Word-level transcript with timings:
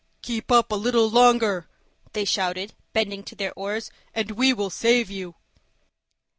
"Keep 0.23 0.51
up 0.51 0.71
a 0.71 0.75
little 0.75 1.07
longer," 1.07 1.69
they 2.13 2.25
shouted, 2.25 2.73
bending 2.91 3.21
to 3.21 3.35
their 3.35 3.53
oars, 3.55 3.91
"and 4.15 4.31
we 4.31 4.51
will 4.51 4.71
save 4.71 5.11
you." 5.11 5.35